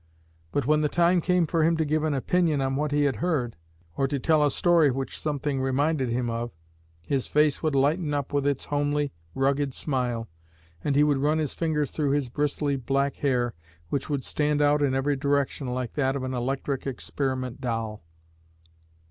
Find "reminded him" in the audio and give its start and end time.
5.61-6.27